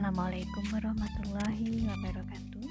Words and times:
Assalamualaikum 0.00 0.64
warahmatullahi 0.72 1.84
wabarakatuh. 1.84 2.64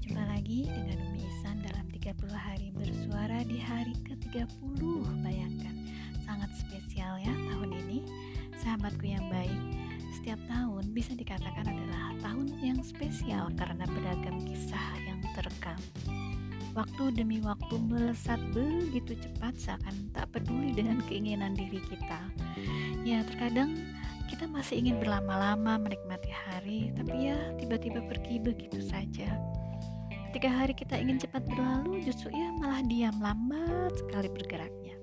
Jumpa 0.00 0.22
lagi 0.32 0.64
dengan 0.64 0.96
Umi 1.12 1.20
Isan 1.20 1.60
dalam 1.60 1.84
30 1.92 2.16
hari 2.32 2.72
bersuara 2.72 3.44
di 3.44 3.60
hari 3.60 3.92
ke-30 4.00 4.80
Bayangkan, 5.20 5.76
sangat 6.24 6.48
spesial 6.56 7.20
ya 7.20 7.36
tahun 7.52 7.68
ini. 7.68 8.08
Sahabatku 8.64 9.04
yang 9.04 9.28
baik, 9.28 9.60
setiap 10.16 10.40
tahun 10.48 10.88
bisa 10.96 11.12
dikatakan 11.12 11.68
adalah 11.68 12.16
tahun 12.24 12.48
yang 12.64 12.80
spesial 12.80 13.52
Karena 13.60 13.84
beragam 13.84 14.40
kisah 14.48 14.88
yang 15.04 15.20
terekam. 15.36 15.76
Waktu 16.72 17.12
demi 17.12 17.44
waktu 17.44 17.76
melesat 17.76 18.40
begitu 18.56 19.12
cepat 19.20 19.52
seakan 19.60 20.08
tak 20.16 20.32
peduli 20.32 20.72
dengan 20.72 21.04
keinginan 21.12 21.52
diri 21.52 21.84
kita. 21.92 22.24
Ya 23.04 23.20
terkadang 23.20 23.76
kita 24.28 24.48
masih 24.48 24.80
ingin 24.80 24.96
berlama-lama 25.00 25.76
menikmati 25.76 26.30
hari, 26.32 26.92
tapi 26.96 27.30
ya 27.32 27.38
tiba-tiba 27.60 28.00
pergi 28.04 28.40
begitu 28.40 28.80
saja. 28.80 29.36
Ketika 30.34 30.50
hari 30.50 30.74
kita 30.74 30.98
ingin 30.98 31.22
cepat 31.22 31.46
berlalu, 31.46 32.02
justru 32.02 32.34
ya 32.34 32.50
malah 32.58 32.82
diam 32.90 33.14
lambat 33.22 33.94
sekali 33.94 34.26
bergeraknya. 34.26 34.98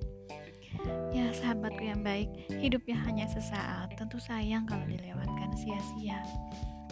Ya 1.15 1.31
sahabatku 1.31 1.83
yang 1.83 2.03
baik, 2.03 2.27
hidupnya 2.51 2.99
hanya 3.07 3.27
sesaat, 3.31 3.95
tentu 3.95 4.19
sayang 4.19 4.67
kalau 4.67 4.83
dilewatkan 4.87 5.55
sia-sia. 5.55 6.19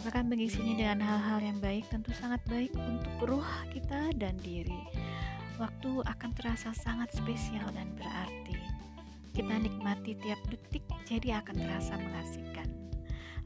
Bahkan 0.00 0.32
mengisinya 0.32 0.72
dengan 0.72 1.04
hal-hal 1.04 1.44
yang 1.44 1.58
baik 1.60 1.84
tentu 1.92 2.16
sangat 2.16 2.40
baik 2.48 2.72
untuk 2.72 3.28
ruh 3.28 3.50
kita 3.68 4.16
dan 4.16 4.40
diri. 4.40 4.88
Waktu 5.60 6.00
akan 6.08 6.30
terasa 6.32 6.72
sangat 6.72 7.12
spesial 7.12 7.68
dan 7.76 7.92
berarti. 7.92 8.56
Kita 9.40 9.56
nikmati 9.56 10.12
tiap 10.20 10.36
detik 10.52 10.84
jadi 11.08 11.40
akan 11.40 11.64
terasa 11.64 11.96
mengasihkan. 11.96 12.68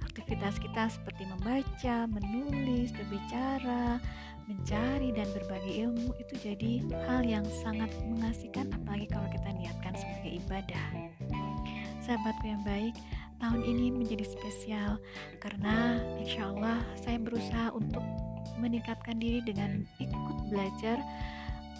Aktivitas 0.03 0.59
kita 0.59 0.91
seperti 0.91 1.23
membaca, 1.23 2.11
menulis, 2.11 2.91
berbicara, 2.91 4.03
mencari 4.51 5.14
dan 5.14 5.31
berbagi 5.31 5.86
ilmu 5.86 6.11
itu 6.19 6.34
jadi 6.42 6.83
hal 7.06 7.23
yang 7.23 7.47
sangat 7.62 7.95
mengasihkan 8.11 8.75
apalagi 8.75 9.06
kalau 9.06 9.31
kita 9.31 9.55
niatkan 9.55 9.95
sebagai 9.95 10.42
ibadah. 10.42 10.86
Sahabatku 12.03 12.42
yang 12.42 12.67
baik, 12.67 12.98
tahun 13.39 13.62
ini 13.62 13.95
menjadi 13.95 14.27
spesial 14.27 14.98
karena 15.39 16.03
insya 16.19 16.51
Allah 16.51 16.83
saya 17.06 17.23
berusaha 17.23 17.70
untuk 17.70 18.03
meningkatkan 18.58 19.23
diri 19.23 19.47
dengan 19.47 19.86
ikut 20.03 20.51
belajar 20.51 20.98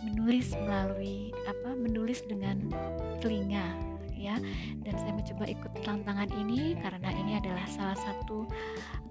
menulis 0.07 0.55
melalui 0.55 1.35
apa 1.51 1.75
menulis 1.75 2.23
dengan 2.31 2.71
telinga 3.19 3.94
ya. 4.25 4.37
Dan 4.81 4.95
saya 4.97 5.13
mencoba 5.13 5.45
ikut 5.45 5.73
tantangan 5.85 6.31
ini 6.41 6.79
karena 6.81 7.11
ini 7.13 7.37
adalah 7.37 7.65
salah 7.69 7.99
satu 7.99 8.49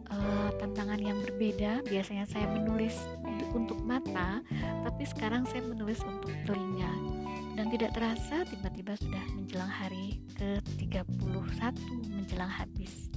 uh, 0.09 0.50
tantangan 0.58 0.97
yang 0.97 1.17
berbeda. 1.22 1.86
Biasanya 1.86 2.25
saya 2.25 2.50
menulis 2.50 2.97
untuk 3.53 3.78
mata 3.86 4.42
tapi 4.81 5.03
sekarang 5.05 5.45
saya 5.45 5.61
menulis 5.61 6.02
untuk 6.02 6.33
telinga. 6.50 6.94
Dan 7.53 7.70
tidak 7.70 7.94
terasa 7.94 8.42
tiba-tiba 8.50 8.97
sudah 8.97 9.23
menjelang 9.38 9.70
hari 9.70 10.17
ke-31 10.42 11.77
menjelang 12.09 12.50
habis 12.50 13.14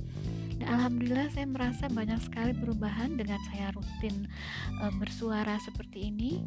alhamdulillah 0.67 1.31
saya 1.31 1.47
merasa 1.47 1.87
banyak 1.87 2.19
sekali 2.21 2.53
perubahan 2.53 3.15
dengan 3.15 3.39
saya 3.51 3.71
rutin 3.73 4.27
uh, 4.83 4.93
bersuara 4.99 5.57
seperti 5.63 6.11
ini 6.11 6.43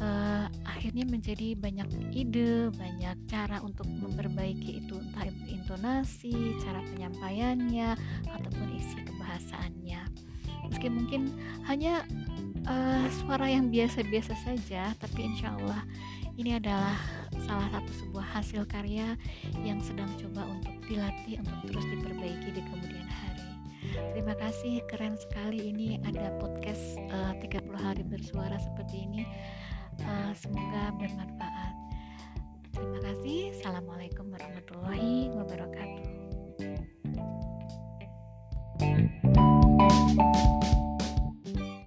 uh, 0.00 0.48
akhirnya 0.64 1.06
menjadi 1.06 1.54
banyak 1.54 1.88
ide, 2.16 2.72
banyak 2.74 3.16
cara 3.28 3.62
untuk 3.62 3.86
memperbaiki 3.86 4.82
itu 4.82 4.98
entah 4.98 5.28
intonasi, 5.46 6.58
cara 6.64 6.82
penyampaiannya 6.90 7.94
ataupun 8.26 8.66
isi 8.74 8.98
kebahasaannya. 9.06 10.02
Meski 10.66 10.88
mungkin 10.90 11.30
hanya 11.68 12.02
uh, 12.66 13.06
suara 13.22 13.46
yang 13.46 13.70
biasa-biasa 13.70 14.34
saja, 14.42 14.90
tapi 14.98 15.26
insya 15.26 15.54
Allah 15.54 15.86
ini 16.40 16.56
adalah 16.56 16.96
salah 17.44 17.68
satu 17.68 17.92
sebuah 17.92 18.26
hasil 18.40 18.64
karya 18.64 19.16
yang 19.62 19.78
sedang 19.84 20.08
coba 20.16 20.48
untuk 20.48 20.74
dilatih 20.88 21.40
untuk 21.44 21.58
terus 21.68 21.86
diperbaiki 21.92 22.48
di 22.56 22.62
kemudian. 22.64 22.81
Terima 24.22 24.38
kasih, 24.38 24.86
keren 24.86 25.18
sekali 25.18 25.74
ini 25.74 25.98
ada 26.06 26.30
podcast 26.38 26.94
eh, 26.94 27.34
uh, 27.34 27.34
30 27.42 27.74
hari 27.74 28.06
bersuara 28.06 28.54
seperti 28.54 29.02
ini. 29.02 29.26
Uh, 29.98 30.30
semoga 30.38 30.94
bermanfaat. 30.94 31.74
Terima 32.70 33.02
kasih. 33.02 33.50
Assalamualaikum 33.50 34.30
warahmatullahi 34.30 35.11